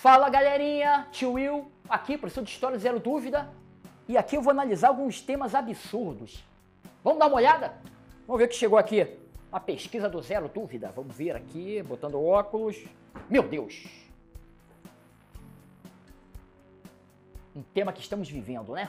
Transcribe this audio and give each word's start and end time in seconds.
Fala 0.00 0.30
galerinha, 0.30 1.06
tio 1.12 1.32
Will, 1.32 1.70
aqui, 1.86 2.16
professor 2.16 2.42
de 2.42 2.48
História 2.48 2.78
Zero 2.78 2.98
Dúvida, 2.98 3.50
e 4.08 4.16
aqui 4.16 4.34
eu 4.34 4.40
vou 4.40 4.50
analisar 4.50 4.88
alguns 4.88 5.20
temas 5.20 5.54
absurdos. 5.54 6.42
Vamos 7.04 7.18
dar 7.18 7.26
uma 7.26 7.36
olhada? 7.36 7.74
Vamos 8.26 8.38
ver 8.38 8.46
o 8.46 8.48
que 8.48 8.54
chegou 8.54 8.78
aqui. 8.78 9.06
A 9.52 9.60
pesquisa 9.60 10.08
do 10.08 10.22
Zero 10.22 10.48
Dúvida. 10.48 10.90
Vamos 10.96 11.14
ver 11.14 11.36
aqui, 11.36 11.82
botando 11.82 12.18
óculos. 12.18 12.82
Meu 13.28 13.42
Deus! 13.42 13.86
Um 17.54 17.60
tema 17.60 17.92
que 17.92 18.00
estamos 18.00 18.26
vivendo, 18.30 18.72
né? 18.72 18.88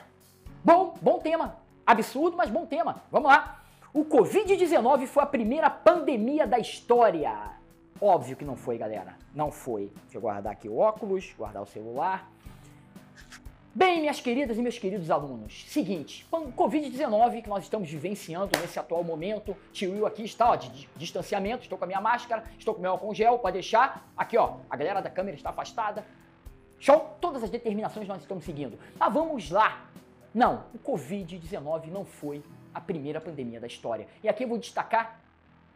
Bom, 0.64 0.98
bom 1.02 1.20
tema. 1.20 1.58
Absurdo, 1.86 2.38
mas 2.38 2.50
bom 2.50 2.66
tema. 2.66 3.04
Vamos 3.12 3.30
lá. 3.30 3.62
O 3.94 4.06
Covid-19 4.06 5.08
foi 5.08 5.24
a 5.24 5.26
primeira 5.26 5.70
pandemia 5.70 6.48
da 6.48 6.58
história. 6.58 7.60
Óbvio 8.04 8.36
que 8.36 8.44
não 8.44 8.56
foi, 8.56 8.80
galera. 8.80 9.16
Não 9.32 9.52
foi. 9.52 9.92
Deixa 10.04 10.18
eu 10.18 10.22
guardar 10.22 10.54
aqui 10.54 10.68
o 10.68 10.80
óculos, 10.80 11.36
guardar 11.38 11.62
o 11.62 11.68
celular. 11.68 12.28
Bem, 13.76 14.02
minhas 14.02 14.20
queridas 14.20 14.58
e 14.58 14.62
meus 14.62 14.80
queridos 14.80 15.10
alunos, 15.10 15.66
seguinte, 15.70 16.28
Covid-19 16.30 17.42
que 17.42 17.48
nós 17.48 17.64
estamos 17.64 17.90
vivenciando 17.90 18.52
nesse 18.60 18.78
atual 18.78 19.02
momento, 19.02 19.56
tio 19.72 19.94
Will 19.94 20.06
aqui 20.06 20.24
está, 20.24 20.50
ó, 20.50 20.56
de 20.58 20.90
distanciamento, 20.98 21.64
estou 21.64 21.78
com 21.78 21.86
a 21.86 21.88
minha 21.88 22.02
máscara, 22.02 22.44
estou 22.60 22.74
com 22.76 22.82
meu 22.82 22.92
álcool 22.92 23.16
gel, 23.16 23.40
pode 23.40 23.54
deixar, 23.54 24.12
aqui 24.18 24.36
ó, 24.36 24.58
a 24.70 24.76
galera 24.76 25.00
da 25.00 25.10
câmera 25.10 25.38
está 25.38 25.52
afastada, 25.52 26.04
show, 26.80 27.16
todas 27.22 27.44
as 27.44 27.50
determinações 27.50 28.10
nós 28.10 28.20
estamos 28.20 28.44
seguindo. 28.44 28.78
Mas 29.00 29.14
vamos 29.14 29.50
lá, 29.50 29.86
não, 30.34 30.66
o 30.74 30.80
Covid-19 30.80 31.86
não 31.88 32.04
foi 32.04 32.44
a 32.74 32.82
primeira 32.82 33.22
pandemia 33.22 33.62
da 33.62 33.68
história, 33.68 34.06
e 34.22 34.28
aqui 34.28 34.44
eu 34.44 34.50
vou 34.50 34.58
destacar 34.58 35.21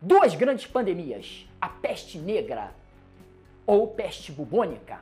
duas 0.06 0.36
grandes 0.36 0.68
pandemias, 0.68 1.48
a 1.60 1.68
peste 1.68 2.20
negra 2.20 2.72
ou 3.66 3.88
peste 3.88 4.32
bubônica, 4.32 5.00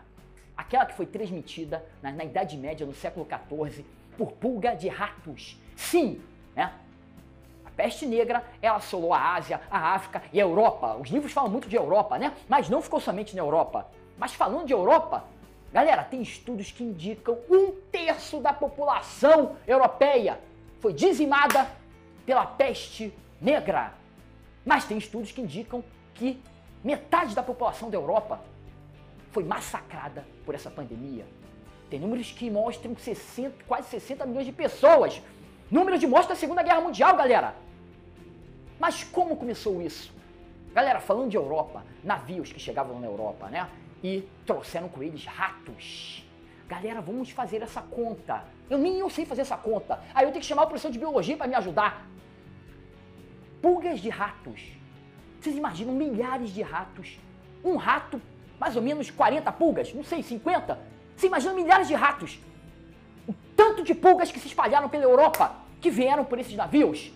aquela 0.56 0.86
que 0.86 0.94
foi 0.94 1.06
transmitida 1.06 1.84
na, 2.02 2.10
na 2.14 2.24
Idade 2.24 2.56
Média, 2.56 2.86
no 2.86 2.94
século 2.94 3.28
XIV, 3.28 3.86
por 4.18 4.32
pulga 4.32 4.74
de 4.74 4.88
ratos. 4.88 5.60
Sim, 5.76 6.22
né? 6.56 6.72
A 7.66 7.70
peste 7.72 8.06
negra, 8.06 8.46
ela 8.62 8.78
assolou 8.78 9.14
a 9.14 9.34
Ásia, 9.36 9.60
a 9.70 9.94
África 9.94 10.24
e 10.32 10.40
a 10.40 10.44
Europa. 10.44 10.96
Os 10.96 11.10
livros 11.10 11.34
falam 11.34 11.52
muito 11.52 11.68
de 11.68 11.76
Europa, 11.76 12.18
né? 12.18 12.34
Mas 12.48 12.70
não 12.70 12.82
ficou 12.82 13.02
somente 13.02 13.36
na 13.36 13.42
Europa. 13.42 13.90
Mas 14.18 14.34
falando 14.34 14.66
de 14.66 14.72
Europa, 14.72 15.26
galera, 15.74 16.04
tem 16.04 16.22
estudos 16.22 16.72
que 16.72 16.82
indicam 16.82 17.38
um 17.50 17.72
terço 17.92 18.40
da 18.40 18.54
população 18.54 19.58
europeia 19.68 20.40
foi 20.80 20.94
dizimada 20.94 21.68
pela 22.26 22.46
peste 22.46 23.14
negra. 23.42 24.02
Mas 24.66 24.86
tem 24.86 24.98
estudos 24.98 25.32
que 25.32 25.42
indicam 25.42 25.84
que 26.14 26.42
metade 26.84 27.36
da 27.36 27.44
população 27.44 27.90
da 27.90 27.98
Europa 27.98 28.42
foi 29.32 29.44
massacrada 29.44 30.26
por 30.46 30.56
essa 30.56 30.70
pandemia. 30.70 31.26
Tem 31.90 32.00
números 32.00 32.32
que 32.32 32.50
mostram 32.50 32.96
60, 32.96 33.64
quase 33.68 33.88
60 33.90 34.26
milhões 34.26 34.46
de 34.46 34.52
pessoas. 34.52 35.22
Números 35.70 36.00
de 36.00 36.08
mortes 36.08 36.30
da 36.30 36.36
Segunda 36.36 36.64
Guerra 36.64 36.82
Mundial, 36.82 37.16
galera. 37.16 37.56
Mas 38.80 39.04
como 39.04 39.36
começou 39.36 39.82
isso? 39.82 40.14
Galera, 40.74 41.00
falando 41.00 41.30
de 41.30 41.38
Europa, 41.38 41.84
navios 42.04 42.52
que 42.52 42.60
chegavam 42.60 43.00
na 43.00 43.08
Europa, 43.08 43.48
né? 43.48 43.70
E 44.04 44.28
trouxeram 44.46 44.90
com 44.90 45.04
eles 45.04 45.26
ratos. 45.26 46.26
Galera, 46.68 47.02
vamos 47.02 47.30
fazer 47.30 47.62
essa 47.62 47.82
conta. 47.82 48.44
Eu 48.70 48.78
nem 48.78 48.98
eu 48.98 49.10
sei 49.10 49.26
fazer 49.26 49.42
essa 49.42 49.56
conta. 49.58 50.00
Aí 50.14 50.26
eu 50.26 50.32
tenho 50.32 50.42
que 50.42 50.48
chamar 50.48 50.64
o 50.64 50.68
professor 50.68 50.92
de 50.92 50.98
biologia 50.98 51.38
para 51.38 51.48
me 51.48 51.56
ajudar. 51.56 52.08
Pulgas 53.64 54.02
de 54.02 54.10
ratos. 54.10 54.60
Vocês 55.40 55.56
imaginam 55.56 55.94
milhares 55.94 56.54
de 56.54 56.62
ratos? 56.62 57.18
Um 57.64 57.78
rato 57.78 58.22
mais 58.60 58.76
ou 58.76 58.82
menos 58.82 59.10
40 59.10 59.50
pulgas, 59.54 59.94
não 59.94 60.04
sei, 60.04 60.22
50. 60.22 60.78
Você 61.16 61.28
imagina 61.28 61.54
milhares 61.54 61.88
de 61.88 61.94
ratos. 61.94 62.42
O 63.26 63.34
tanto 63.56 63.82
de 63.82 63.96
pulgas 63.96 64.34
que 64.34 64.40
se 64.42 64.48
espalharam 64.48 64.90
pela 64.90 65.06
Europa, 65.06 65.56
que 65.80 65.90
vieram 65.90 66.26
por 66.26 66.40
esses 66.40 66.54
navios. 66.54 67.14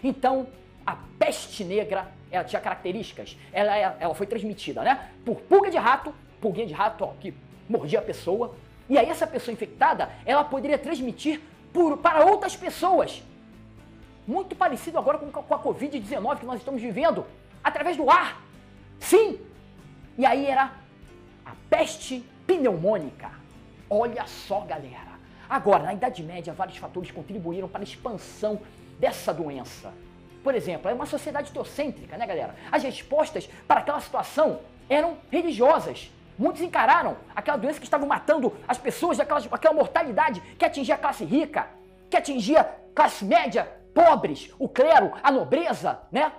Então, 0.00 0.46
a 0.86 0.96
peste 1.18 1.64
negra, 1.64 2.06
ela 2.30 2.44
tinha 2.44 2.62
características. 2.62 3.36
Ela, 3.52 3.76
ela 3.76 4.14
foi 4.14 4.28
transmitida, 4.28 4.82
né? 4.82 5.10
Por 5.24 5.40
pulga 5.40 5.68
de 5.68 5.78
rato, 5.78 6.14
pulguinha 6.40 6.68
de 6.68 6.74
rato, 6.74 7.06
ó, 7.06 7.12
que 7.20 7.34
mordia 7.68 7.98
a 7.98 8.02
pessoa. 8.02 8.54
E 8.88 8.96
aí 8.96 9.08
essa 9.08 9.26
pessoa 9.26 9.52
infectada, 9.52 10.08
ela 10.24 10.44
poderia 10.44 10.78
transmitir 10.78 11.40
por, 11.72 11.98
para 11.98 12.24
outras 12.24 12.54
pessoas. 12.54 13.20
Muito 14.28 14.54
parecido 14.54 14.98
agora 14.98 15.16
com, 15.16 15.54
a 15.54 15.58
Covid-19 15.58 16.40
que 16.40 16.44
nós 16.44 16.58
estamos 16.58 16.82
vivendo, 16.82 17.24
através 17.64 17.96
do 17.96 18.10
ar. 18.10 18.42
Sim! 19.00 19.40
E 20.18 20.26
aí 20.26 20.44
era 20.44 20.70
a 21.46 21.52
peste 21.70 22.22
pneumônica. 22.46 23.30
Olha 23.88 24.26
só, 24.26 24.60
galera. 24.60 25.16
Agora, 25.48 25.84
na 25.84 25.94
Idade 25.94 26.22
Média, 26.22 26.52
vários 26.52 26.76
fatores 26.76 27.10
contribuíram 27.10 27.66
para 27.66 27.80
a 27.80 27.84
expansão 27.84 28.60
dessa 29.00 29.32
doença. 29.32 29.94
Por 30.44 30.54
exemplo, 30.54 30.90
é 30.90 30.92
uma 30.92 31.06
sociedade 31.06 31.50
teocêntrica, 31.50 32.18
né, 32.18 32.26
galera? 32.26 32.54
As 32.70 32.82
respostas 32.82 33.48
para 33.66 33.80
aquela 33.80 34.00
situação 34.02 34.60
eram 34.90 35.16
religiosas. 35.32 36.12
Muitos 36.38 36.60
encararam 36.60 37.16
aquela 37.34 37.56
doença 37.56 37.78
que 37.78 37.86
estava 37.86 38.04
matando 38.04 38.54
as 38.68 38.76
pessoas, 38.76 39.16
daquela, 39.16 39.40
aquela 39.50 39.74
mortalidade 39.74 40.42
que 40.58 40.66
atingia 40.66 40.96
a 40.96 40.98
classe 40.98 41.24
rica, 41.24 41.66
que 42.10 42.16
atingia 42.18 42.60
a 42.60 42.64
classe 42.94 43.24
média, 43.24 43.77
pobres, 43.98 44.54
o 44.60 44.68
clero, 44.68 45.12
a 45.20 45.30
nobreza, 45.32 46.00
né? 46.12 46.30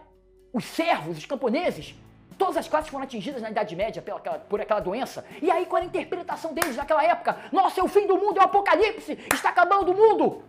Os 0.54 0.64
servos, 0.64 1.18
os 1.18 1.26
camponeses. 1.26 1.94
Todas 2.38 2.56
as 2.56 2.70
classes 2.70 2.90
foram 2.90 3.04
atingidas 3.04 3.42
na 3.42 3.50
Idade 3.52 3.76
Média 3.76 4.02
pela, 4.02 4.20
por 4.20 4.62
aquela 4.62 4.80
doença. 4.80 5.26
E 5.42 5.52
aí, 5.52 5.66
qual 5.66 5.80
era 5.80 5.86
a 5.86 5.90
interpretação 5.90 6.54
deles 6.54 6.78
naquela 6.78 7.04
época? 7.04 7.38
Nossa, 7.52 7.82
é 7.82 7.84
o 7.84 7.90
fim 7.90 8.08
do 8.08 8.18
mundo, 8.18 8.38
é 8.38 8.42
o 8.42 8.46
apocalipse, 8.46 9.20
está 9.34 9.50
acabando 9.50 9.92
o 9.92 9.96
mundo. 9.96 10.42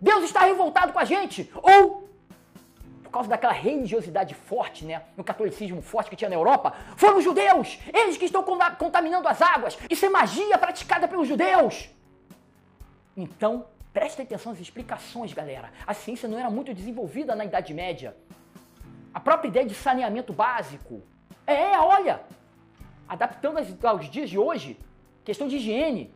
Deus 0.00 0.24
está 0.24 0.40
revoltado 0.40 0.92
com 0.92 0.98
a 0.98 1.04
gente. 1.04 1.48
Ou, 1.62 2.08
por 3.04 3.10
causa 3.12 3.28
daquela 3.28 3.52
religiosidade 3.52 4.34
forte, 4.34 4.84
né? 4.84 5.02
No 5.16 5.22
catolicismo 5.22 5.80
forte 5.80 6.10
que 6.10 6.16
tinha 6.16 6.28
na 6.28 6.34
Europa, 6.36 6.74
foram 6.96 7.18
os 7.18 7.24
judeus, 7.24 7.78
eles 7.94 8.16
que 8.16 8.24
estão 8.24 8.42
contaminando 8.42 9.28
as 9.28 9.40
águas. 9.40 9.78
Isso 9.88 10.04
é 10.04 10.08
magia 10.08 10.58
praticada 10.58 11.06
pelos 11.06 11.28
judeus. 11.28 11.88
Então, 13.16 13.66
prestem 13.98 14.24
atenção 14.24 14.52
às 14.52 14.60
explicações, 14.60 15.32
galera. 15.32 15.72
A 15.84 15.92
ciência 15.92 16.28
não 16.28 16.38
era 16.38 16.48
muito 16.48 16.72
desenvolvida 16.72 17.34
na 17.34 17.44
Idade 17.44 17.74
Média. 17.74 18.16
A 19.12 19.18
própria 19.18 19.48
ideia 19.48 19.66
de 19.66 19.74
saneamento 19.74 20.32
básico, 20.32 21.02
é, 21.44 21.76
olha, 21.80 22.20
adaptando 23.08 23.58
aos 23.82 24.08
dias 24.08 24.30
de 24.30 24.38
hoje, 24.38 24.78
questão 25.24 25.48
de 25.48 25.56
higiene. 25.56 26.14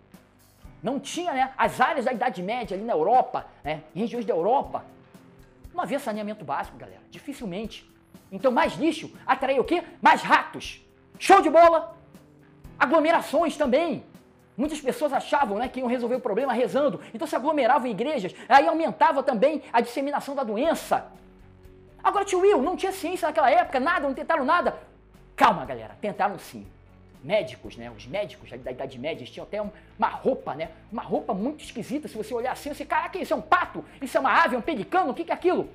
Não 0.81 1.00
tinha, 1.00 1.32
né? 1.32 1.53
As 1.59 1.81
áreas 1.81 2.04
da 2.04 2.12
Idade 2.12 2.41
Média 2.41 2.76
ali 2.76 2.84
na 2.84 2.93
Europa, 2.93 3.47
né? 3.65 3.82
Em 3.97 4.00
regiões 4.00 4.25
da 4.25 4.32
Europa, 4.32 4.84
não 5.75 5.82
havia 5.82 5.99
saneamento 5.99 6.44
básico, 6.44 6.78
galera. 6.78 7.03
Dificilmente. 7.10 7.91
Então, 8.31 8.53
mais 8.53 8.75
lixo 8.75 9.12
atrai 9.26 9.59
o 9.59 9.64
quê? 9.64 9.82
Mais 10.00 10.22
ratos. 10.22 10.81
Show 11.19 11.43
de 11.43 11.50
bola! 11.50 11.97
Aglomerações 12.78 13.56
também. 13.56 14.04
Muitas 14.56 14.80
pessoas 14.80 15.12
achavam 15.12 15.58
né, 15.58 15.68
que 15.68 15.80
iam 15.80 15.88
resolver 15.88 16.16
o 16.16 16.20
problema 16.20 16.52
rezando, 16.52 17.00
então 17.14 17.26
se 17.26 17.34
aglomeravam 17.34 17.86
em 17.86 17.90
igrejas, 17.90 18.34
aí 18.48 18.66
aumentava 18.66 19.22
também 19.22 19.62
a 19.72 19.80
disseminação 19.80 20.34
da 20.34 20.44
doença. 20.44 21.10
Agora, 22.04 22.24
tio 22.24 22.40
Will, 22.40 22.60
não 22.60 22.76
tinha 22.76 22.92
ciência 22.92 23.28
naquela 23.28 23.50
época, 23.50 23.78
nada, 23.78 24.06
não 24.06 24.14
tentaram 24.14 24.44
nada. 24.44 24.76
Calma, 25.36 25.64
galera, 25.64 25.96
tentaram 26.00 26.38
sim. 26.38 26.66
Médicos, 27.22 27.76
né? 27.76 27.90
Os 27.96 28.06
médicos 28.06 28.50
da 28.50 28.72
Idade 28.72 28.98
Média 28.98 29.24
tinham 29.24 29.44
até 29.44 29.62
uma 29.62 30.08
roupa, 30.08 30.56
né? 30.56 30.70
Uma 30.90 31.02
roupa 31.02 31.32
muito 31.32 31.62
esquisita. 31.62 32.08
Se 32.08 32.16
você 32.16 32.34
olhar 32.34 32.50
assim, 32.50 32.74
você, 32.74 32.84
caraca, 32.84 33.16
isso 33.16 33.32
é 33.32 33.36
um 33.36 33.40
pato? 33.40 33.84
Isso 34.00 34.16
é 34.16 34.20
uma 34.20 34.42
ave, 34.42 34.56
é 34.56 34.58
um 34.58 34.62
pelicano? 34.62 35.12
O 35.12 35.14
que, 35.14 35.24
que 35.24 35.30
é 35.30 35.34
aquilo? 35.34 35.69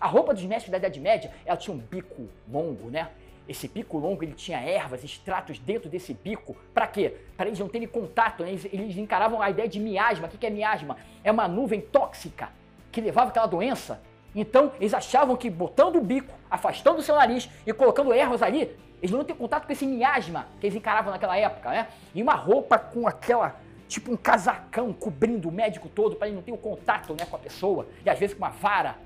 A 0.00 0.06
roupa 0.06 0.32
dos 0.32 0.44
médicos 0.44 0.70
da 0.70 0.78
Idade 0.78 1.00
Média, 1.00 1.32
ela 1.44 1.56
tinha 1.56 1.74
um 1.74 1.78
bico 1.78 2.28
longo, 2.48 2.88
né? 2.88 3.08
Esse 3.48 3.68
bico 3.68 3.96
longo, 3.98 4.24
ele 4.24 4.32
tinha 4.32 4.58
ervas, 4.58 5.04
extratos 5.04 5.58
dentro 5.58 5.88
desse 5.88 6.12
bico. 6.12 6.56
Para 6.74 6.86
quê? 6.86 7.16
Para 7.36 7.46
eles 7.46 7.58
não 7.58 7.68
terem 7.68 7.86
contato, 7.86 8.42
né? 8.42 8.50
eles, 8.50 8.64
eles, 8.66 8.96
encaravam 8.96 9.40
a 9.40 9.50
ideia 9.50 9.68
de 9.68 9.78
miasma. 9.78 10.26
O 10.26 10.30
que, 10.30 10.46
é 10.46 10.50
miasma? 10.50 10.96
É 11.22 11.30
uma 11.30 11.46
nuvem 11.46 11.80
tóxica 11.80 12.48
que 12.90 13.00
levava 13.00 13.30
aquela 13.30 13.46
doença. 13.46 14.02
Então, 14.34 14.72
eles 14.80 14.92
achavam 14.92 15.36
que 15.36 15.48
botando 15.48 15.96
o 15.96 16.00
bico, 16.00 16.34
afastando 16.50 16.98
o 16.98 17.02
seu 17.02 17.14
nariz 17.14 17.48
e 17.64 17.72
colocando 17.72 18.12
ervas 18.12 18.42
ali, 18.42 18.76
eles 19.00 19.10
não 19.10 19.20
iam 19.20 19.24
ter 19.24 19.34
contato 19.34 19.66
com 19.66 19.72
esse 19.72 19.86
miasma 19.86 20.46
que 20.60 20.66
eles 20.66 20.76
encaravam 20.76 21.12
naquela 21.12 21.36
época, 21.36 21.70
né? 21.70 21.88
E 22.14 22.22
uma 22.22 22.34
roupa 22.34 22.78
com 22.78 23.06
aquela, 23.06 23.56
tipo 23.86 24.10
um 24.12 24.16
casacão 24.16 24.92
cobrindo 24.92 25.48
o 25.48 25.52
médico 25.52 25.88
todo 25.88 26.16
para 26.16 26.26
ele 26.26 26.36
não 26.36 26.42
ter 26.42 26.52
o 26.52 26.58
contato 26.58 27.12
né, 27.12 27.26
com 27.28 27.36
a 27.36 27.38
pessoa, 27.38 27.86
e 28.04 28.10
às 28.10 28.18
vezes 28.18 28.34
com 28.34 28.42
uma 28.42 28.50
vara. 28.50 28.96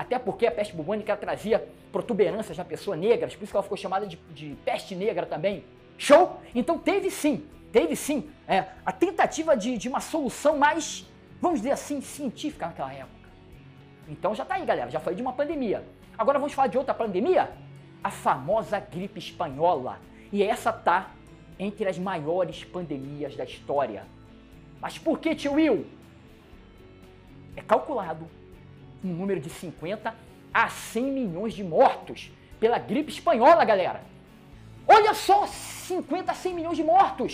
Até 0.00 0.18
porque 0.18 0.46
a 0.46 0.50
peste 0.50 0.74
bubônica 0.74 1.14
trazia 1.16 1.68
protuberâncias 1.92 2.56
na 2.56 2.64
pessoa 2.64 2.96
negra, 2.96 3.28
por 3.28 3.42
isso 3.42 3.52
que 3.52 3.56
ela 3.56 3.62
ficou 3.62 3.76
chamada 3.76 4.06
de, 4.06 4.16
de 4.32 4.56
peste 4.64 4.94
negra 4.94 5.26
também. 5.26 5.62
Show? 5.98 6.40
Então 6.54 6.78
teve 6.78 7.10
sim, 7.10 7.46
teve 7.70 7.94
sim 7.94 8.30
é, 8.48 8.64
a 8.86 8.92
tentativa 8.92 9.54
de, 9.54 9.76
de 9.76 9.88
uma 9.90 10.00
solução 10.00 10.56
mais, 10.56 11.06
vamos 11.38 11.58
dizer 11.58 11.72
assim, 11.72 12.00
científica 12.00 12.68
naquela 12.68 12.94
época. 12.94 13.28
Então 14.08 14.34
já 14.34 14.44
tá 14.44 14.54
aí, 14.54 14.64
galera, 14.64 14.90
já 14.90 15.00
falei 15.00 15.16
de 15.16 15.22
uma 15.22 15.34
pandemia. 15.34 15.84
Agora 16.16 16.38
vamos 16.38 16.54
falar 16.54 16.68
de 16.68 16.78
outra 16.78 16.94
pandemia? 16.94 17.50
a 18.02 18.10
famosa 18.10 18.80
gripe 18.80 19.18
espanhola. 19.18 19.98
E 20.32 20.42
essa 20.42 20.72
tá 20.72 21.10
entre 21.58 21.86
as 21.86 21.98
maiores 21.98 22.64
pandemias 22.64 23.36
da 23.36 23.44
história. 23.44 24.04
Mas 24.80 24.98
por 24.98 25.18
que, 25.18 25.34
tio 25.34 25.52
Will? 25.52 25.86
É 27.54 27.60
calculado 27.60 28.26
um 29.04 29.08
número 29.08 29.40
de 29.40 29.50
50 29.50 30.14
a 30.52 30.68
100 30.68 31.04
milhões 31.04 31.54
de 31.54 31.64
mortos 31.64 32.30
pela 32.58 32.78
gripe 32.78 33.10
espanhola, 33.10 33.64
galera. 33.64 34.02
Olha 34.86 35.14
só, 35.14 35.46
50 35.46 36.32
a 36.32 36.34
100 36.34 36.54
milhões 36.54 36.76
de 36.76 36.84
mortos. 36.84 37.32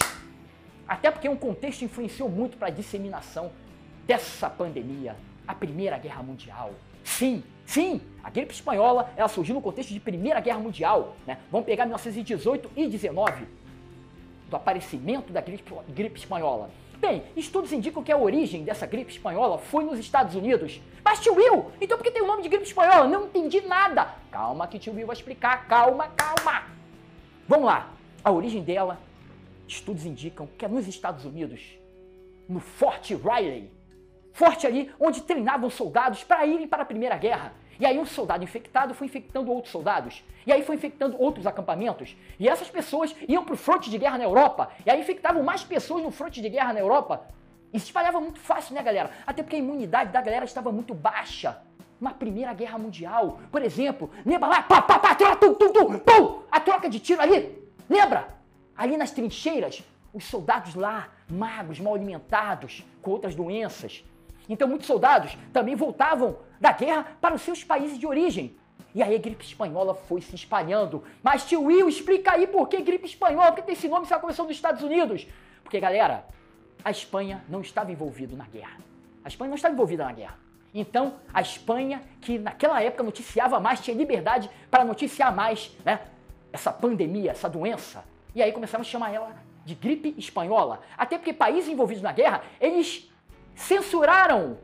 Até 0.87 1.11
porque 1.11 1.29
um 1.29 1.37
contexto 1.37 1.83
influenciou 1.83 2.29
muito 2.29 2.57
para 2.57 2.69
a 2.69 2.71
disseminação 2.71 3.51
dessa 4.07 4.49
pandemia, 4.49 5.17
a 5.47 5.55
Primeira 5.55 5.99
Guerra 5.99 6.23
Mundial. 6.23 6.73
Sim, 7.03 7.43
sim, 7.65 8.01
a 8.23 8.31
gripe 8.31 8.53
espanhola 8.53 9.11
ela 9.17 9.29
surgiu 9.29 9.55
no 9.55 9.61
contexto 9.61 9.93
de 9.93 9.99
Primeira 9.99 10.41
Guerra 10.41 10.59
Mundial. 10.59 11.17
Né? 11.27 11.39
Vamos 11.51 11.67
pegar 11.67 11.87
1918 11.87 12.71
e 12.77 12.87
19, 12.87 13.47
do 14.49 14.57
aparecimento 14.57 15.33
da 15.33 15.41
gripe, 15.41 15.73
gripe 15.89 16.19
espanhola. 16.19 16.71
Bem, 16.99 17.25
estudos 17.37 17.73
indicam 17.73 18.03
que 18.03 18.11
a 18.11 18.17
origem 18.17 18.65
dessa 18.65 18.87
gripe 18.87 19.13
espanhola 19.13 19.59
foi 19.59 19.85
nos 19.85 19.99
Estados 19.99 20.35
Unidos. 20.35 20.81
Mas 21.05 21.21
tio 21.21 21.35
Will, 21.35 21.71
então 21.81 21.99
por 21.99 22.05
que 22.05 22.11
tem 22.11 22.23
o 22.23 22.27
nome 22.27 22.43
de 22.43 22.49
gripe 22.49 22.65
espanhola? 22.65 23.07
Não 23.07 23.27
entendi 23.27 23.61
nada. 23.61 24.15
Calma 24.31 24.67
que 24.67 24.79
tio 24.79 24.95
Will 24.95 25.07
vai 25.07 25.15
explicar, 25.15 25.69
calma, 25.69 26.09
calma. 26.09 26.65
Vamos 27.47 27.67
lá. 27.67 27.91
A 28.25 28.33
origem 28.33 28.63
dela, 28.63 28.99
estudos 29.69 30.05
indicam 30.07 30.49
que 30.59 30.65
é 30.65 30.69
nos 30.69 30.89
Estados 30.89 31.25
Unidos, 31.25 31.79
no 32.49 32.61
Fort 32.61 33.11
Riley. 33.11 33.71
Forte 34.33 34.67
ali 34.67 34.91
onde 35.01 35.23
treinavam 35.23 35.71
soldados 35.71 36.23
para 36.23 36.45
irem 36.45 36.69
para 36.69 36.83
a 36.83 36.87
Primeira 36.87 37.17
Guerra. 37.17 37.55
E 37.79 37.87
aí 37.87 37.99
um 37.99 38.07
soldado 38.07 38.43
infectado 38.43 38.95
foi 38.95 39.07
infectando 39.07 39.53
outros 39.53 39.73
soldados. 39.73 40.25
E 40.47 40.53
aí 40.53 40.63
foi 40.63 40.77
infectando 40.77 41.21
outros 41.21 41.47
acampamentos. 41.47 42.17
E 42.39 42.49
essas 42.49 42.69
pessoas 42.69 43.15
iam 43.29 43.45
para 43.45 43.55
o 43.55 43.57
fronte 43.57 43.91
de 43.91 43.99
guerra 43.99 44.19
na 44.19 44.25
Europa. 44.25 44.71
E 44.85 44.91
aí 44.91 45.01
infectavam 45.01 45.43
mais 45.43 45.63
pessoas 45.65 46.03
no 46.03 46.11
fronte 46.11 46.41
de 46.41 46.49
guerra 46.49 46.73
na 46.73 46.81
Europa. 46.81 47.27
E 47.73 47.79
se 47.79 47.87
espalhava 47.87 48.21
muito 48.21 48.39
fácil, 48.39 48.75
né, 48.75 48.83
galera? 48.83 49.11
Até 49.27 49.43
porque 49.43 49.57
a 49.57 49.59
imunidade 49.59 50.13
da 50.13 50.21
galera 50.21 50.45
estava 50.45 50.73
muito 50.73 50.95
baixa. 50.95 51.61
Uma 52.01 52.13
Primeira 52.13 52.53
Guerra 52.53 52.79
Mundial, 52.79 53.41
por 53.51 53.63
exemplo, 53.63 54.11
lembra 54.25 54.49
lá, 54.49 54.63
pá, 54.63 54.83
pá, 54.83 54.99
pá, 54.99 55.15
troca, 55.15 55.37
tum, 55.37 55.55
tum, 55.55 55.73
tum, 55.73 55.99
pum, 55.99 56.43
a 56.51 56.61
troca 56.61 56.91
de 56.91 57.01
tiro 57.01 57.23
ali, 57.23 57.59
lembra? 57.89 58.37
Ali 58.77 58.99
nas 58.99 59.13
trincheiras, 59.13 59.83
os 60.13 60.25
soldados 60.25 60.75
lá, 60.75 61.09
magros, 61.27 61.81
mal 61.81 61.95
alimentados, 61.95 62.85
com 63.01 63.13
outras 63.13 63.35
doenças, 63.35 64.05
então 64.49 64.69
muitos 64.69 64.87
soldados 64.87 65.37
também 65.53 65.75
voltavam 65.75 66.37
da 66.61 66.73
guerra 66.73 67.07
para 67.21 67.35
os 67.35 67.43
seus 67.43 67.63
países 67.65 67.99
de 67.99 68.07
origem. 68.07 68.57
E 68.95 69.03
aí 69.03 69.15
a 69.15 69.19
gripe 69.19 69.45
espanhola 69.45 69.95
foi 69.95 70.21
se 70.23 70.35
espalhando. 70.35 71.05
Mas 71.23 71.45
tio 71.45 71.65
Will, 71.65 71.89
explica 71.89 72.33
aí 72.33 72.47
por 72.47 72.69
que 72.69 72.81
gripe 72.81 73.07
espanhola, 73.07 73.53
por 73.53 73.57
que 73.57 73.63
tem 73.63 73.75
esse 73.75 73.89
nome 73.89 74.07
se 74.07 74.13
ela 74.13 74.21
começou 74.21 74.47
nos 74.47 74.57
Estados 74.57 74.83
Unidos? 74.83 75.27
Porque, 75.63 75.79
galera, 75.79 76.25
a 76.83 76.91
Espanha 76.91 77.45
não 77.49 77.61
estava 77.61 77.93
envolvida 77.93 78.37
na 78.37 78.47
guerra. 78.47 78.79
A 79.25 79.29
Espanha 79.29 79.49
não 79.49 79.57
estava 79.57 79.75
envolvida 79.75 80.05
na 80.05 80.13
guerra. 80.13 80.39
Então, 80.73 81.15
a 81.35 81.41
Espanha, 81.41 82.03
que 82.21 82.39
naquela 82.39 82.83
época 82.83 83.03
noticiava 83.03 83.59
mais, 83.59 83.81
tinha 83.81 83.97
liberdade 83.97 84.49
para 84.71 84.85
noticiar 84.85 85.35
mais, 85.35 85.77
né? 85.85 86.01
Essa 86.53 86.73
pandemia, 86.73 87.33
essa 87.33 87.49
doença. 87.49 88.05
E 88.35 88.43
aí 88.43 88.53
começaram 88.53 88.83
a 88.83 88.85
chamar 88.85 89.13
ela 89.13 89.35
de 89.65 89.75
gripe 89.75 90.15
espanhola. 90.17 90.81
Até 90.97 91.19
porque 91.19 91.33
países 91.33 91.69
envolvidos 91.69 92.03
na 92.03 92.13
guerra, 92.13 92.43
eles 92.61 93.11
censuraram 93.55 94.59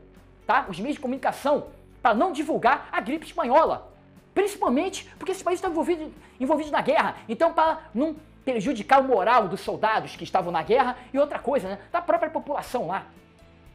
tá, 0.47 0.65
os 0.69 0.79
meios 0.79 0.95
de 0.95 1.01
comunicação 1.01 1.67
para 2.03 2.13
não 2.13 2.33
divulgar 2.33 2.89
a 2.91 2.99
gripe 2.99 3.25
espanhola. 3.25 3.91
Principalmente 4.33 5.09
porque 5.17 5.31
esses 5.31 5.41
países 5.41 5.59
estão 5.59 5.71
envolvidos, 5.71 6.11
envolvidos 6.37 6.71
na 6.71 6.81
guerra. 6.81 7.15
Então, 7.29 7.53
para 7.53 7.79
não 7.93 8.17
prejudicar 8.43 8.99
o 8.99 9.05
moral 9.05 9.47
dos 9.47 9.61
soldados 9.61 10.17
que 10.17 10.25
estavam 10.25 10.51
na 10.51 10.61
guerra 10.61 10.97
e 11.13 11.17
outra 11.17 11.39
coisa, 11.39 11.69
né, 11.69 11.79
da 11.93 12.01
própria 12.01 12.29
população 12.29 12.87
lá, 12.87 13.07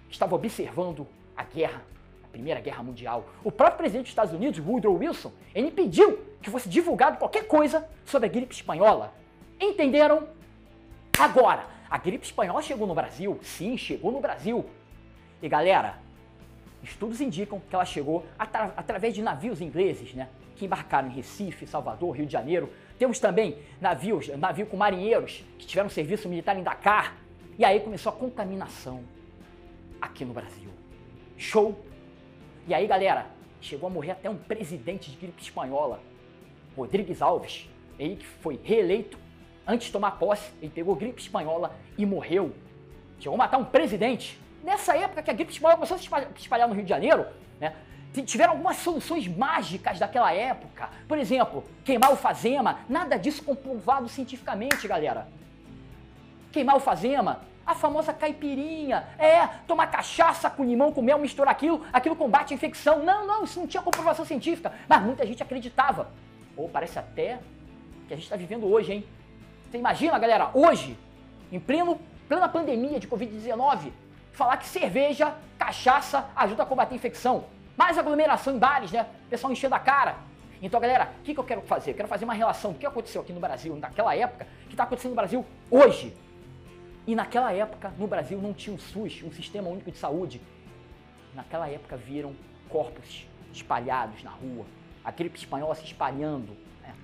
que 0.09 0.13
estava 0.13 0.35
observando 0.35 1.07
a 1.35 1.43
guerra, 1.43 1.81
a 2.23 2.29
Primeira 2.29 2.61
Guerra 2.61 2.83
Mundial. 2.83 3.25
O 3.43 3.51
próprio 3.51 3.79
presidente 3.79 4.05
dos 4.05 4.11
Estados 4.11 4.35
Unidos, 4.35 4.61
Woodrow 4.61 4.99
Wilson, 4.99 5.33
ele 5.55 5.71
pediu 5.71 6.19
que 6.43 6.51
fosse 6.51 6.69
divulgado 6.69 7.17
qualquer 7.17 7.47
coisa 7.47 7.89
sobre 8.05 8.29
a 8.29 8.31
gripe 8.31 8.55
espanhola. 8.55 9.15
Entenderam? 9.59 10.29
Agora, 11.19 11.65
a 11.89 11.97
gripe 11.97 12.27
espanhola 12.27 12.61
chegou 12.61 12.87
no 12.87 12.95
Brasil? 12.95 13.39
Sim, 13.43 13.79
chegou 13.79 14.13
no 14.13 14.21
Brasil. 14.21 14.67
E 15.41 15.49
galera, 15.49 15.99
estudos 16.83 17.21
indicam 17.21 17.61
que 17.61 17.75
ela 17.75 17.85
chegou 17.85 18.25
atra 18.39 18.73
através 18.77 19.15
de 19.15 19.23
navios 19.23 19.61
ingleses, 19.61 20.15
né? 20.15 20.29
Que 20.57 20.65
embarcaram 20.65 21.09
em 21.09 21.13
Recife, 21.13 21.67
Salvador, 21.67 22.17
Rio 22.17 22.27
de 22.27 22.33
Janeiro. 22.33 22.71
Temos 22.99 23.19
também 23.19 23.59
navios, 23.81 24.29
navio 24.37 24.67
com 24.67 24.77
marinheiros 24.77 25.45
que 25.59 25.67
tiveram 25.67 25.89
serviço 25.89 26.29
militar 26.29 26.57
em 26.57 26.63
Dakar. 26.63 27.17
E 27.59 27.65
aí 27.65 27.81
começou 27.81 28.11
a 28.11 28.15
contaminação 28.15 29.03
aqui 30.01 30.25
no 30.25 30.33
Brasil. 30.33 30.71
Show! 31.37 31.79
E 32.67 32.75
aí, 32.75 32.87
galera, 32.87 33.27
chegou 33.61 33.89
a 33.89 33.91
morrer 33.91 34.13
até 34.13 34.29
um 34.29 34.37
presidente 34.37 35.11
de 35.11 35.17
gripe 35.17 35.43
espanhola, 35.43 36.01
Rodrigues 36.77 37.23
Alves, 37.23 37.69
ele 37.99 38.17
que 38.17 38.27
foi 38.27 38.61
reeleito. 38.63 39.19
Antes 39.67 39.87
de 39.87 39.93
tomar 39.93 40.13
posse, 40.13 40.51
ele 40.63 40.71
pegou 40.71 40.95
gripe 40.95 41.21
espanhola 41.21 41.75
e 41.97 42.07
morreu. 42.07 42.53
Chegou 43.19 43.35
a 43.35 43.39
matar 43.39 43.59
um 43.59 43.65
presidente 43.65 44.39
nessa 44.63 44.97
época 44.97 45.23
que 45.23 45.31
a 45.31 45.35
gripe 45.35 45.53
espanhola 45.53 45.77
começou 45.77 45.97
a 45.97 45.99
se 45.99 46.41
espalhar 46.41 46.69
no 46.69 46.75
Rio 46.75 46.85
de 46.85 46.89
Janeiro, 46.89 47.27
né, 47.61 47.75
tiveram 48.25 48.53
algumas 48.53 48.77
soluções 48.79 49.27
mágicas 49.27 49.99
daquela 49.99 50.33
época. 50.33 50.89
Por 51.07 51.19
exemplo, 51.19 51.65
queimar 51.85 52.13
o 52.13 52.17
fazema, 52.17 52.81
nada 52.89 53.17
disso 53.17 53.43
comprovado 53.43 54.09
cientificamente, 54.09 54.89
galera. 54.89 55.29
Queimar 56.51 56.77
o 56.77 56.81
fazema, 56.81 57.43
a 57.67 57.75
famosa 57.75 58.13
caipirinha, 58.13 59.07
é, 59.19 59.47
tomar 59.67 59.89
cachaça 59.89 60.49
com 60.49 60.65
limão, 60.65 60.91
com 60.91 61.03
mel, 61.03 61.19
misturar 61.19 61.53
aquilo, 61.53 61.85
aquilo 61.93 62.17
combate 62.17 62.53
a 62.53 62.57
infecção. 62.57 63.05
Não, 63.05 63.27
não, 63.27 63.45
isso 63.45 63.61
não 63.61 63.67
tinha 63.67 63.83
comprovação 63.83 64.25
científica, 64.25 64.73
mas 64.89 65.03
muita 65.03 65.27
gente 65.27 65.43
acreditava. 65.43 66.11
Ou 66.57 66.69
parece 66.69 66.99
até 66.99 67.39
que 68.07 68.15
a 68.15 68.17
gente 68.17 68.25
está 68.25 68.37
vivendo 68.37 68.67
hoje, 68.67 68.93
hein? 68.93 69.05
Você 69.71 69.77
imagina, 69.77 70.19
galera, 70.19 70.51
hoje, 70.55 70.99
em 71.53 71.61
pleno, 71.61 72.01
plena 72.27 72.49
pandemia 72.49 72.99
de 72.99 73.07
Covid-19, 73.07 73.93
falar 74.38 74.56
que 74.56 74.69
cerveja, 74.69 75.35
cachaça 75.58 76.31
ajuda 76.37 76.62
a 76.62 76.67
combater 76.67 76.94
a 76.94 76.96
infecção. 76.96 77.46
Mais 77.76 77.99
aglomeração 77.99 78.55
em 78.55 78.58
bares, 78.58 78.93
né? 78.93 79.05
Pessoal 79.29 79.52
enchendo 79.52 79.75
a 79.75 79.81
cara. 79.81 80.14
Então, 80.62 80.79
galera, 80.79 81.12
o 81.19 81.23
que, 81.25 81.35
que 81.35 81.40
eu 81.40 81.44
quero 81.44 81.61
fazer? 81.62 81.90
Eu 81.90 81.94
quero 81.96 82.08
fazer 82.08 82.25
uma 82.25 82.35
relação 82.35 82.73
do 82.73 82.79
que 82.79 82.87
aconteceu 82.87 83.21
aqui 83.21 83.33
no 83.33 83.40
Brasil 83.40 83.75
naquela 83.75 84.14
época, 84.14 84.47
que 84.66 84.75
está 84.75 84.85
acontecendo 84.85 85.11
no 85.11 85.16
Brasil 85.16 85.45
hoje. 85.68 86.16
E 87.04 87.16
naquela 87.16 87.52
época, 87.52 87.92
no 87.99 88.07
Brasil, 88.07 88.40
não 88.40 88.54
tinha 88.54 88.75
um 88.75 88.78
SUS, 88.78 89.25
um 89.25 89.33
Sistema 89.33 89.68
Único 89.68 89.90
de 89.90 89.99
Saúde. 89.99 90.40
Naquela 91.35 91.68
época, 91.68 91.97
viram 91.97 92.33
corpos 92.68 93.26
espalhados 93.52 94.23
na 94.23 94.30
rua, 94.30 94.66
a 95.04 95.11
gripe 95.11 95.37
espanhola 95.37 95.75
se 95.75 95.85
espalhando 95.85 96.57
né, 96.80 96.95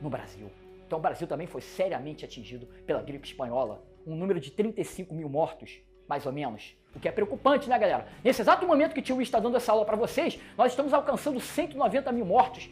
no 0.00 0.08
Brasil. 0.08 0.50
Então, 0.86 0.98
o 0.98 1.02
Brasil 1.02 1.26
também 1.26 1.46
foi 1.46 1.60
seriamente 1.60 2.24
atingido 2.24 2.66
pela 2.86 3.02
gripe 3.02 3.28
espanhola. 3.28 3.84
Um 4.06 4.16
número 4.16 4.40
de 4.40 4.50
35 4.50 5.14
mil 5.14 5.28
mortos 5.28 5.82
mais 6.10 6.26
ou 6.26 6.32
menos. 6.32 6.74
O 6.92 6.98
que 6.98 7.06
é 7.06 7.12
preocupante, 7.12 7.68
né, 7.68 7.78
galera? 7.78 8.08
Nesse 8.24 8.42
exato 8.42 8.66
momento 8.66 8.92
que 8.92 8.98
o 8.98 9.02
tio 9.02 9.22
está 9.22 9.38
dando 9.38 9.56
essa 9.56 9.70
aula 9.70 9.84
para 9.84 9.94
vocês, 9.94 10.40
nós 10.58 10.72
estamos 10.72 10.92
alcançando 10.92 11.40
190 11.40 12.10
mil 12.10 12.26
mortos 12.26 12.68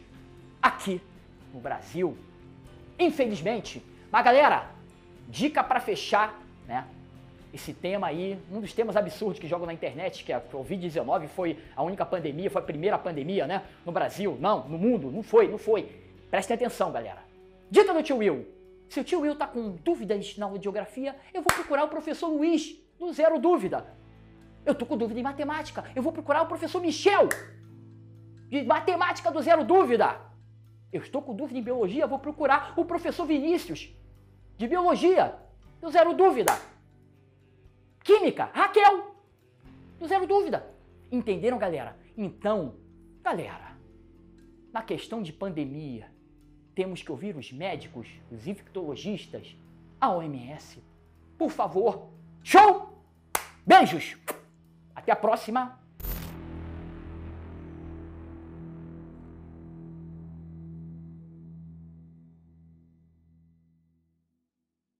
aqui 0.61 1.01
no 1.53 1.61
Brasil. 1.61 2.17
Infelizmente. 2.99 3.81
Mas, 4.11 4.25
galera, 4.25 4.71
dica 5.29 5.63
para 5.63 5.79
fechar, 5.79 6.37
né? 6.67 6.85
Esse 7.53 7.73
tema 7.73 8.07
aí, 8.07 8.37
um 8.51 8.59
dos 8.59 8.73
temas 8.73 8.97
absurdos 8.97 9.39
que 9.39 9.47
jogam 9.47 9.65
na 9.65 9.73
internet, 9.73 10.23
que 10.25 10.33
é 10.33 10.35
a 10.35 10.41
Covid-19 10.41 11.27
foi 11.29 11.57
a 11.73 11.81
única 11.81 12.05
pandemia, 12.05 12.51
foi 12.51 12.61
a 12.61 12.65
primeira 12.65 12.97
pandemia, 12.97 13.47
né? 13.47 13.63
No 13.85 13.91
Brasil. 13.93 14.37
Não, 14.39 14.67
no 14.67 14.77
mundo. 14.77 15.09
Não 15.09 15.23
foi, 15.23 15.47
não 15.47 15.57
foi. 15.57 15.89
Prestem 16.29 16.55
atenção, 16.55 16.91
galera. 16.91 17.23
Dita 17.71 17.93
do 17.93 18.03
tio 18.03 18.17
Will. 18.17 18.45
Se 18.89 18.99
o 18.99 19.03
tio 19.03 19.21
Will 19.21 19.35
tá 19.35 19.47
com 19.47 19.71
dúvidas 19.71 20.37
na 20.37 20.45
aula 20.45 20.59
de 20.59 20.65
geografia, 20.65 21.15
eu 21.33 21.41
vou 21.41 21.53
procurar 21.55 21.85
o 21.85 21.87
professor 21.87 22.27
Luiz 22.27 22.77
do 22.99 23.13
zero 23.13 23.39
dúvida. 23.39 23.87
Eu 24.65 24.75
tô 24.75 24.85
com 24.85 24.97
dúvida 24.97 25.19
em 25.19 25.23
matemática. 25.23 25.89
Eu 25.95 26.03
vou 26.03 26.11
procurar 26.11 26.41
o 26.41 26.47
professor 26.47 26.81
Michel. 26.81 27.29
De 28.49 28.63
matemática 28.63 29.31
do 29.31 29.41
zero 29.41 29.63
dúvida. 29.63 30.19
Eu 30.91 31.01
estou 31.01 31.21
com 31.21 31.35
dúvida 31.35 31.59
em 31.59 31.63
biologia, 31.63 32.05
vou 32.05 32.19
procurar 32.19 32.73
o 32.75 32.83
professor 32.83 33.25
Vinícius. 33.25 33.89
De 34.57 34.67
biologia, 34.67 35.35
do 35.79 35.89
zero 35.89 36.13
dúvida. 36.13 36.51
Química, 38.03 38.49
Raquel. 38.53 39.15
Do 39.97 40.07
zero 40.07 40.27
dúvida. 40.27 40.67
Entenderam, 41.11 41.57
galera? 41.57 41.95
Então, 42.17 42.75
galera, 43.23 43.77
na 44.73 44.81
questão 44.81 45.21
de 45.21 45.31
pandemia, 45.31 46.11
temos 46.75 47.01
que 47.01 47.11
ouvir 47.11 47.35
os 47.37 47.51
médicos, 47.51 48.07
os 48.31 48.47
infectologistas, 48.47 49.55
a 50.01 50.11
OMS. 50.11 50.83
Por 51.37 51.51
favor, 51.51 52.09
Show! 52.43 52.78
Beijos! 53.65 54.17
Até 54.95 55.11
a 55.11 55.15
próxima! 55.15 55.78